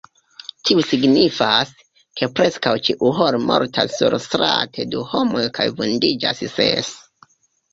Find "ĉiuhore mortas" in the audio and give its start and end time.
2.87-3.93